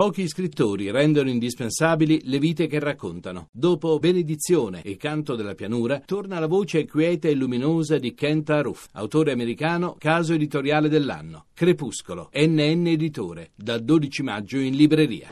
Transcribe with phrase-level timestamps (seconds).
[0.00, 3.48] Pochi scrittori rendono indispensabili le vite che raccontano.
[3.52, 8.86] Dopo Benedizione e Canto della pianura, torna la voce quieta e luminosa di Kent Aruf,
[8.92, 11.48] autore americano, caso editoriale dell'anno.
[11.52, 15.28] Crepuscolo, NN Editore, dal 12 maggio in libreria.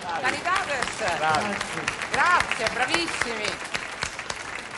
[0.00, 1.18] Caritades!
[2.10, 3.44] Grazie, bravissimi!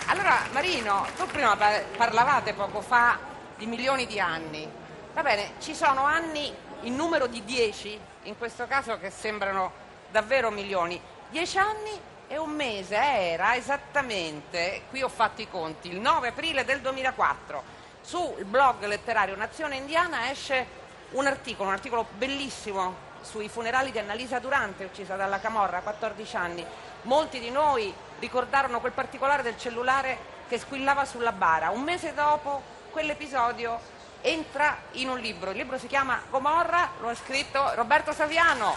[0.09, 3.19] Allora, Marino, tu prima pa- parlavate poco fa
[3.57, 4.69] di milioni di anni.
[5.15, 6.53] Va bene, ci sono anni
[6.83, 7.99] in numero di 10,
[8.29, 9.73] in questo caso che sembrano
[10.11, 11.01] davvero milioni.
[11.31, 16.65] 10 anni e un mese era esattamente, qui ho fatto i conti, il 9 aprile
[16.65, 17.77] del 2004.
[18.03, 20.77] Sul blog letterario Nazione Indiana esce
[21.13, 26.37] un articolo, un articolo bellissimo sui funerali di Annalisa Durante, uccisa dalla Camorra a 14
[26.37, 26.65] anni.
[27.03, 31.71] Molti di noi ricordarono quel particolare del cellulare che squillava sulla bara.
[31.71, 35.51] Un mese dopo quell'episodio entra in un libro.
[35.51, 38.77] Il libro si chiama Gomorra, lo ha scritto Roberto Saviano,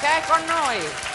[0.00, 1.12] che è con noi.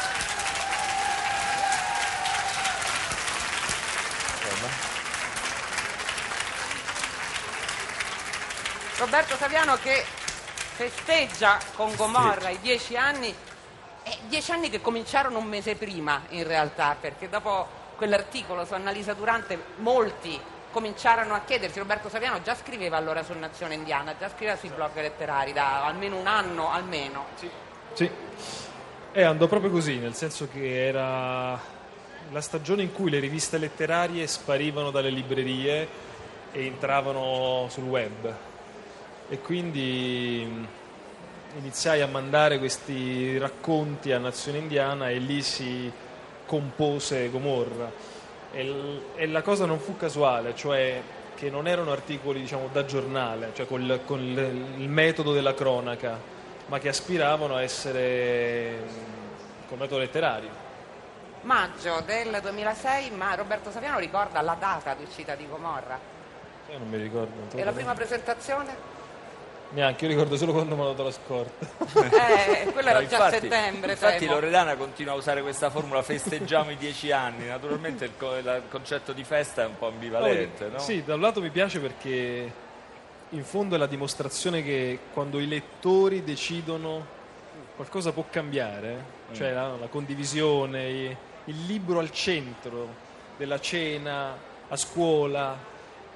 [8.98, 10.06] Roberto Saviano che
[10.76, 13.34] festeggia con Gomorra i dieci anni,
[14.04, 19.14] e dieci anni che cominciarono un mese prima in realtà, perché dopo quell'articolo su Annalisa
[19.14, 20.40] Durante molti
[20.72, 24.96] cominciarono a chiedersi, Roberto Saviano già scriveva allora su Nazione Indiana, già scriveva sui blog
[24.96, 27.26] letterari da almeno un anno almeno.
[27.94, 28.10] Sì,
[29.12, 31.60] e andò proprio così, nel senso che era
[32.32, 35.88] la stagione in cui le riviste letterarie sparivano dalle librerie
[36.52, 38.34] e entravano sul web.
[39.30, 40.68] E quindi mh,
[41.60, 45.92] iniziai a mandare questi racconti a Nazione Indiana e lì si
[46.46, 47.92] compose Gomorra.
[48.52, 51.02] E, e la cosa non fu casuale, cioè
[51.36, 56.20] che non erano articoli diciamo, da giornale, cioè col- con il, metodo della cronaca,
[56.66, 60.50] ma che aspiravano a essere mh, con metodo letterario.
[61.42, 65.98] Maggio del 2006, ma Roberto Saviano ricorda la data di uscita di Gomorra.
[66.70, 67.58] Io non mi ricordo.
[67.58, 68.99] E la prima presentazione?
[69.72, 71.68] Neanche, io ricordo solo quando mi hanno dato la scorta.
[72.10, 73.92] Eh, quello era No, già a infatti- settembre.
[73.92, 74.34] Infatti temo.
[74.34, 79.14] Loredana continua a usare questa formula, festeggiamo i dieci anni, naturalmente il, co- il concetto
[79.14, 80.80] di festa è un po' ambivalente, no?
[80.80, 82.52] Sì, da un lato mi piace perché
[83.30, 87.06] in fondo è la dimostrazione che quando i lettori decidono
[87.76, 90.88] qualcosa può cambiare, cioè la, la condivisione,
[91.46, 92.88] il libro al centro
[93.38, 94.36] della cena,
[94.68, 95.56] a scuola,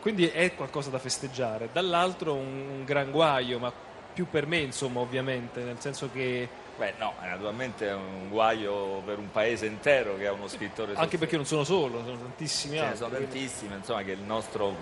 [0.03, 1.69] quindi è qualcosa da festeggiare.
[1.71, 3.71] Dall'altro un, un gran guaio, ma
[4.13, 6.45] più per me insomma ovviamente, nel senso che
[6.77, 10.91] Beh no, è naturalmente è un guaio per un paese intero che ha uno scrittore
[10.95, 12.97] anche perché non sono solo, sono tantissimi Ce ne altri.
[12.97, 14.75] sono tantissime, insomma, che il nostro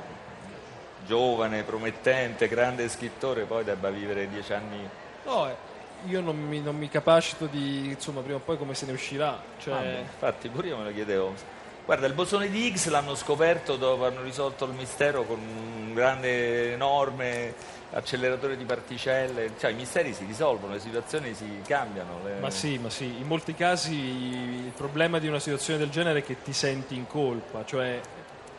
[1.06, 4.90] giovane, promettente, grande scrittore poi debba vivere dieci anni.
[5.26, 5.56] No, eh,
[6.08, 9.40] io non mi, non mi capacito di, insomma, prima o poi come se ne uscirà.
[9.60, 11.60] Cioè, Ah, infatti pure io me lo chiedevo.
[11.92, 16.72] Guarda, il bosone di Higgs l'hanno scoperto dopo hanno risolto il mistero con un grande,
[16.72, 17.54] enorme
[17.92, 19.52] acceleratore di particelle.
[19.60, 22.22] Cioè i misteri si risolvono, le situazioni si cambiano.
[22.24, 26.20] le- ma sì, ma sì, in molti casi il problema di una situazione del genere
[26.20, 28.00] è che ti senti in colpa, cioè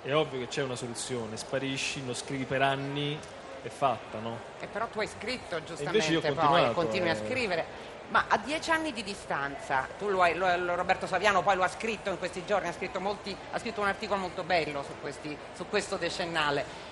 [0.03, 3.19] è ovvio che c'è una soluzione, sparisci, non scrivi per anni,
[3.63, 4.41] è fatta, no?
[4.61, 7.27] E però tu hai scritto invece io giustamente poi, continuato, continui a eh.
[7.27, 7.65] scrivere.
[8.13, 11.69] Ma a dieci anni di distanza, tu lo hai, lo- Roberto Saviano poi lo ha
[11.69, 15.35] scritto in questi giorni, ha scritto, molti- ha scritto un articolo molto bello su, questi-
[15.55, 16.91] su questo decennale.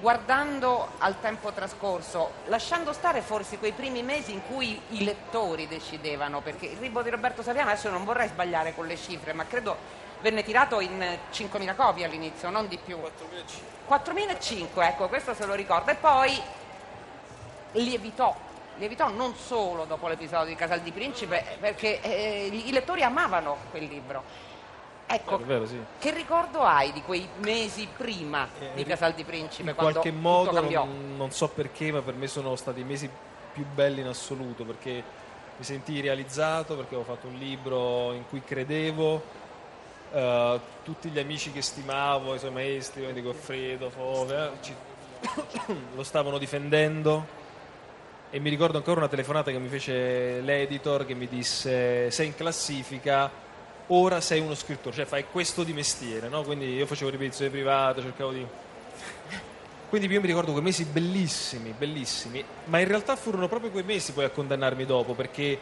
[0.00, 6.40] Guardando al tempo trascorso, lasciando stare forse quei primi mesi in cui i lettori decidevano,
[6.40, 9.76] perché il libro di Roberto Saviano, adesso non vorrei sbagliare con le cifre, ma credo
[10.20, 12.98] venne tirato in eh, 5.000 copie all'inizio, non di più.
[13.88, 15.92] 4.500, ecco, questo se lo ricordo.
[15.92, 16.42] E poi
[17.72, 18.34] lievitò,
[18.78, 23.84] lievitò non solo dopo l'episodio di Casal di Principe, perché eh, i lettori amavano quel
[23.84, 24.44] libro.
[25.08, 25.78] Ecco, vero, sì.
[26.00, 29.70] che ricordo hai di quei mesi prima di Casal di Principe?
[29.70, 33.08] In qualche modo, non, non so perché, ma per me sono stati i mesi
[33.52, 35.02] più belli in assoluto, perché
[35.56, 39.22] mi sentii realizzato, perché avevo fatto un libro in cui credevo,
[40.12, 44.74] eh, tutti gli amici che stimavo, i suoi maestri, come Goffredo, Fove, eh, ci-
[45.94, 47.44] lo stavano difendendo.
[48.36, 52.34] E mi ricordo ancora una telefonata che mi fece l'editor che mi disse sei in
[52.34, 53.30] classifica,
[53.86, 56.42] ora sei uno scrittore, cioè fai questo di mestiere, no?
[56.42, 58.46] Quindi io facevo ripetizioni private, cercavo di...
[59.88, 64.12] Quindi io mi ricordo quei mesi bellissimi, bellissimi, ma in realtà furono proprio quei mesi
[64.12, 65.58] poi a condannarmi dopo, perché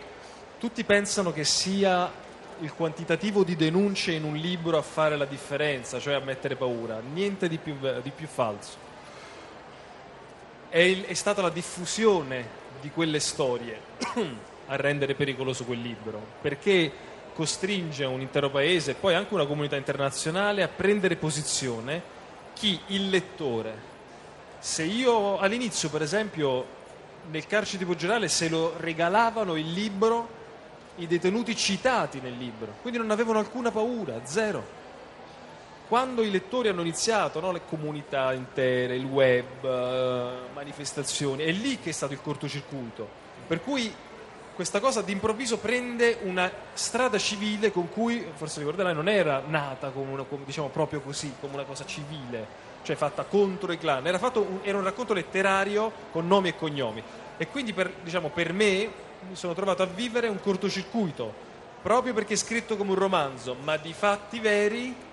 [0.59, 2.11] tutti pensano che sia
[2.59, 6.99] il quantitativo di denunce in un libro a fare la differenza, cioè a mettere paura,
[6.99, 8.79] niente di più, di più falso.
[10.69, 13.81] È, il- è stata la diffusione di quelle storie
[14.69, 16.93] a rendere pericoloso quel libro, perché
[17.35, 22.03] costringe un intero paese e poi anche una comunità internazionale a prendere posizione
[22.53, 23.93] chi il lettore.
[24.59, 26.67] Se io all'inizio, per esempio,
[27.31, 30.43] nel carcere di Poggioreale se lo regalavano il libro
[30.97, 34.83] i detenuti citati nel libro, quindi non avevano alcuna paura, zero.
[35.87, 41.79] Quando i lettori hanno iniziato, no, le comunità intere, il web, eh, manifestazioni, è lì
[41.79, 43.07] che è stato il cortocircuito.
[43.47, 43.95] Per cui
[44.55, 50.13] questa cosa d'improvviso prende una strada civile con cui, forse ricorderai, non era nata come
[50.13, 52.47] una, come, diciamo, proprio così, come una cosa civile,
[52.83, 57.03] cioè fatta contro i clan, era, un, era un racconto letterario con nomi e cognomi.
[57.37, 58.91] E quindi per, diciamo, per me
[59.29, 61.33] mi sono trovato a vivere un cortocircuito,
[61.83, 65.04] proprio perché è scritto come un romanzo, ma di fatti veri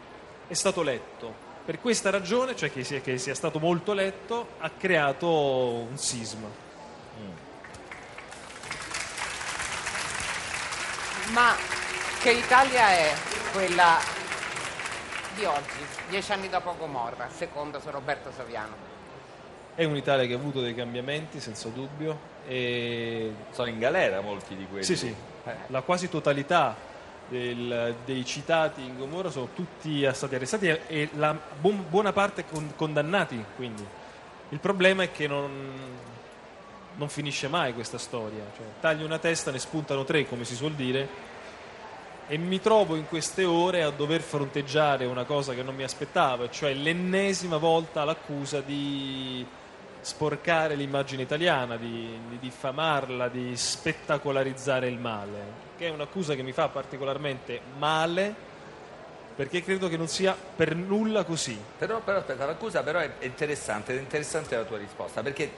[0.51, 1.33] è stato letto.
[1.63, 6.49] Per questa ragione, cioè che sia, che sia stato molto letto, ha creato un sisma.
[7.21, 7.31] Mm.
[11.31, 11.55] Ma
[12.21, 13.13] che Italia è
[13.53, 13.97] quella
[15.35, 18.75] di oggi, dieci anni dopo Gomorra, secondo Sir Roberto Saviano?
[19.73, 22.29] È un'Italia che ha avuto dei cambiamenti, senza dubbio.
[22.45, 23.33] E...
[23.51, 24.83] Sono in galera molti di quelli.
[24.83, 25.15] Sì, sì.
[25.45, 25.55] Eh.
[25.67, 26.75] La quasi totalità
[27.31, 32.73] del, dei citati in Gomorra sono tutti stati arrestati e la bu- buona parte con-
[32.75, 33.43] condannati.
[33.55, 33.83] Quindi.
[34.49, 35.49] Il problema è che non,
[36.95, 38.43] non finisce mai questa storia.
[38.55, 41.29] Cioè, tagli una testa, ne spuntano tre, come si suol dire.
[42.27, 46.49] E mi trovo in queste ore a dover fronteggiare una cosa che non mi aspettavo,
[46.49, 49.45] cioè l'ennesima volta l'accusa di
[50.01, 55.39] sporcare l'immagine italiana, di, di diffamarla, di spettacolarizzare il male,
[55.77, 58.49] che è un'accusa che mi fa particolarmente male
[59.35, 61.59] perché credo che non sia per nulla così.
[61.77, 65.51] Però, però aspetta, l'accusa però è interessante, è interessante la tua risposta, perché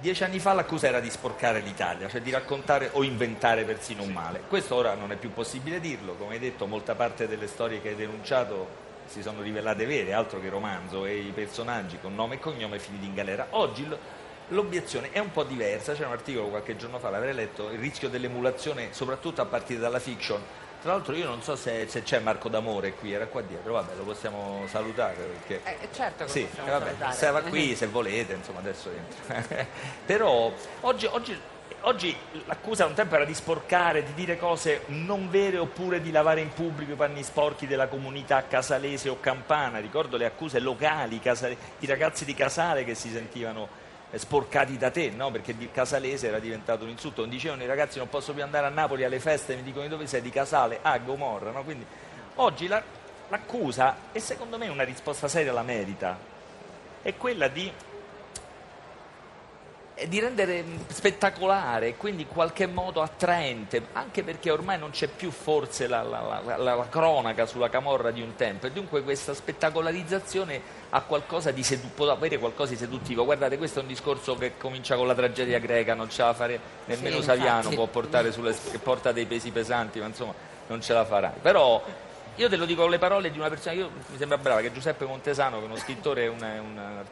[0.00, 4.10] dieci anni fa l'accusa era di sporcare l'Italia, cioè di raccontare o inventare persino un
[4.10, 4.42] male.
[4.48, 7.90] Questo ora non è più possibile dirlo, come hai detto, molta parte delle storie che
[7.90, 12.38] hai denunciato si sono rivelate vere, altro che romanzo, e i personaggi con nome e
[12.38, 13.48] cognome finiti in galera.
[13.50, 13.88] Oggi
[14.48, 18.08] l'obiezione è un po' diversa, c'è un articolo qualche giorno fa, l'avrei letto, il rischio
[18.08, 20.40] dell'emulazione soprattutto a partire dalla fiction.
[20.82, 23.94] Tra l'altro io non so se, se c'è Marco D'Amore qui, era qua dietro, vabbè
[23.94, 25.60] lo possiamo salutare perché...
[25.62, 27.14] Eh, certo che sì, possiamo vabbè, salutare.
[27.14, 29.66] Stava qui se volete, insomma adesso entra.
[30.04, 30.50] Però
[30.80, 31.40] oggi, oggi
[31.82, 32.14] oggi
[32.46, 36.52] l'accusa un tempo era di sporcare, di dire cose non vere oppure di lavare in
[36.52, 39.78] pubblico i panni sporchi della comunità casalese o campana.
[39.78, 43.68] Ricordo le accuse locali casale, di ragazzi di Casale che si sentivano
[44.10, 45.30] eh, sporcati da te, no?
[45.30, 47.24] perché di Casalese era diventato un insulto.
[47.24, 50.20] Dicevano i ragazzi non posso più andare a Napoli alle feste, mi dicono dove sei,
[50.20, 51.50] di Casale, ah Gomorra.
[51.50, 51.64] No?
[51.64, 51.86] Quindi,
[52.36, 52.82] oggi la,
[53.28, 56.18] l'accusa, e secondo me una risposta seria la merita,
[57.00, 57.72] è quella di
[60.08, 65.30] di rendere spettacolare e quindi in qualche modo attraente, anche perché ormai non c'è più
[65.30, 70.60] forse la, la, la, la, cronaca sulla camorra di un tempo e dunque questa spettacolarizzazione
[70.90, 73.24] ha qualcosa di sedu- può avere qualcosa di seduttivo.
[73.24, 76.58] Guardate, questo è un discorso che comincia con la tragedia greca, non ce la fare
[76.86, 80.34] nemmeno sì, Saviano, può portare sulle, porta dei pesi pesanti, ma insomma
[80.68, 81.32] non ce la farai.
[81.42, 81.82] Però
[82.36, 84.72] io te lo dico con le parole di una persona, io, mi sembra brava, che
[84.72, 87.04] Giuseppe Montesano, che è uno scrittore, una, un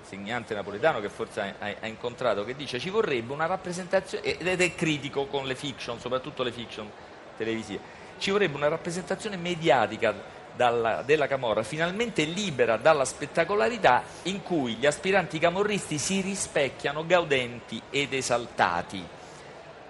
[0.00, 5.26] insegnante napoletano che forse hai, incontrato, che dice ci vorrebbe una rappresentazione, ed è critico
[5.26, 6.90] con le fiction, soprattutto le fiction
[7.36, 7.80] televisive,
[8.18, 14.86] ci vorrebbe una rappresentazione mediatica dalla, della Camorra, finalmente libera dalla spettacolarità in cui gli
[14.86, 19.06] aspiranti camorristi si rispecchiano gaudenti ed esaltati.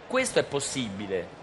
[0.07, 1.37] Questo è possibile,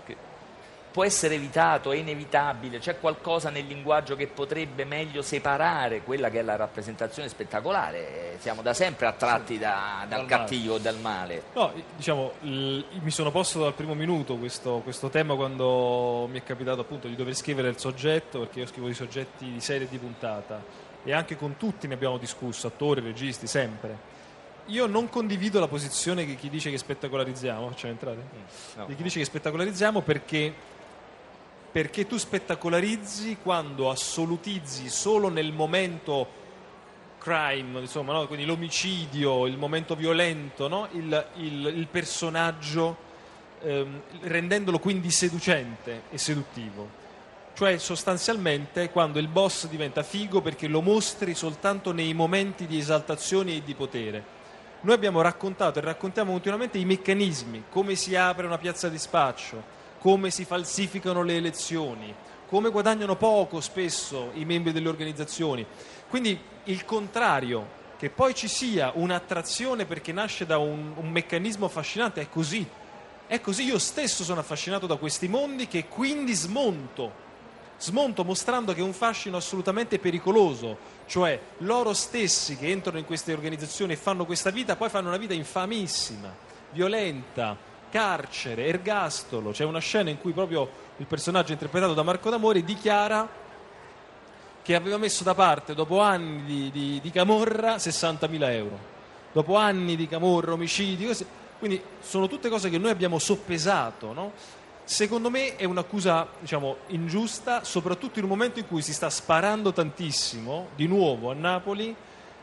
[0.95, 6.39] può essere evitato, è inevitabile, c'è qualcosa nel linguaggio che potrebbe meglio separare quella che
[6.39, 11.43] è la rappresentazione spettacolare, siamo da sempre attratti da, dal, dal cattivo, dal male.
[11.53, 16.43] No, diciamo, l- mi sono posto dal primo minuto questo, questo, tema quando mi è
[16.43, 19.89] capitato appunto di dover scrivere il soggetto, perché io scrivo i soggetti di serie e
[19.89, 20.63] di puntata
[21.03, 24.13] e anche con tutti ne abbiamo discusso, attori, registi, sempre.
[24.67, 28.17] Io non condivido la posizione di chi dice che spettacolarizziamo, facciamo entrare?
[28.17, 28.85] Mm, no.
[28.85, 30.73] Di chi dice che spettacolarizziamo perché
[31.75, 36.25] perché tu spettacolarizzi quando assolutizzi solo nel momento
[37.17, 38.27] crime, insomma, no?
[38.27, 40.87] quindi l'omicidio, il momento violento, no?
[40.93, 42.95] il, il, il, personaggio,
[43.61, 46.87] ehm, rendendolo quindi seducente e seduttivo.
[47.53, 53.53] Cioè sostanzialmente quando il boss diventa figo perché lo mostri soltanto nei momenti di esaltazione
[53.53, 54.23] e di potere.
[54.79, 59.74] Noi abbiamo raccontato e raccontiamo continuamente i meccanismi, come si apre una piazza di spaccio,
[60.05, 62.13] come si falsificano le elezioni,
[62.47, 65.65] come guadagnano poco spesso i membri delle organizzazioni.
[66.07, 67.65] Quindi il contrario,
[67.97, 72.63] che poi ci sia un'attrazione perché nasce da un, un meccanismo affascinante, è così.
[73.25, 77.11] È così, io stesso sono affascinato da questi mondi che quindi smonto.
[77.79, 83.33] Smonto mostrando che è un fascino assolutamente pericoloso, cioè loro stessi che entrano in queste
[83.33, 86.31] organizzazioni e fanno questa vita, poi fanno una vita infamissima,
[86.73, 89.51] violenta, carcere, ergastolo.
[89.51, 93.27] C'è una scena in cui proprio il personaggio interpretato da Marco D'Amore dichiara
[94.61, 98.79] che aveva messo da parte, dopo anni di, di, di camorra, 60.000 euro.
[99.31, 101.25] Dopo anni di camorra, omicidi, così.
[101.59, 104.11] quindi sono tutte cose che noi abbiamo soppesato.
[104.13, 104.31] No?
[104.83, 109.71] Secondo me è un'accusa diciamo, ingiusta, soprattutto in un momento in cui si sta sparando
[109.71, 111.95] tantissimo, di nuovo a Napoli,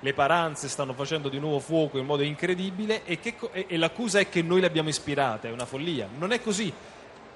[0.03, 4.19] le paranze stanno facendo di nuovo fuoco in modo incredibile e, che, e, e l'accusa
[4.19, 6.09] è che noi le abbiamo ispirate, è una follia.
[6.19, 6.73] Non è così.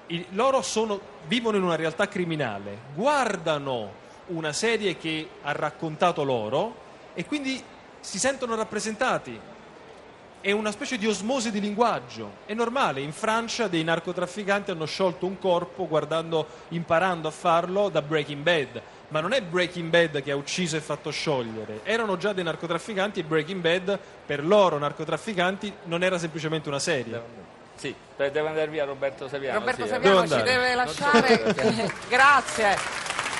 [0.07, 6.85] I, loro sono, vivono in una realtà criminale, guardano una serie che ha raccontato loro
[7.13, 7.61] e quindi
[8.01, 9.39] si sentono rappresentati.
[10.41, 12.31] È una specie di osmosi di linguaggio.
[12.45, 18.01] È normale, in Francia dei narcotrafficanti hanno sciolto un corpo guardando, imparando a farlo da
[18.01, 18.81] Breaking Bad.
[19.09, 23.21] Ma non è Breaking Bad che ha ucciso e fatto sciogliere, erano già dei narcotrafficanti
[23.21, 27.21] e Breaking Bad per loro narcotrafficanti non era semplicemente una serie.
[27.75, 29.59] Sì, deve andare via Roberto Saviano.
[29.59, 29.93] Roberto sì, eh.
[29.93, 31.53] Saviano ci deve lasciare.
[32.09, 32.96] Grazie.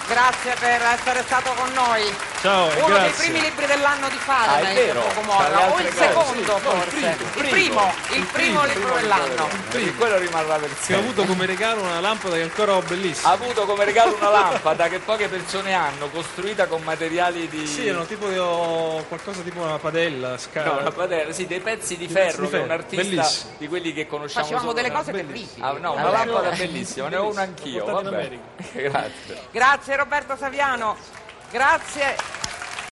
[0.07, 2.01] Grazie per essere stato con noi.
[2.39, 3.01] Ciao, Uno grazie.
[3.01, 5.01] dei primi libri dell'anno di fare, Ah, è vero.
[5.01, 5.73] poco moda.
[5.73, 7.15] O il cose, secondo, sì, no, il forse.
[7.33, 9.47] primo, il primo, il primo libro dell'anno.
[9.69, 10.95] Perché quello rimarrà per Che ho sempre.
[11.03, 13.29] avuto come regalo una lampada che ancora ho bellissima.
[13.29, 17.67] Ha avuto come regalo una lampada che poche persone hanno, costruita con materiali di...
[17.67, 20.71] Sì, erano tipo oh, qualcosa tipo una padella, scala.
[20.73, 23.03] No, una padella, sì, dei pezzi di ferro, pezzi di che è un ferro, artista
[23.03, 23.51] bellissimo.
[23.57, 25.65] di quelli che conosciamo Facevamo solo delle cose Bellissimo.
[25.65, 25.85] terribili.
[25.85, 27.83] Ah, no, una lampada bellissima, ne ho una anch'io.
[28.71, 29.47] Grazie.
[29.51, 30.95] Grazie Roberto Saviano.
[31.49, 32.37] Grazie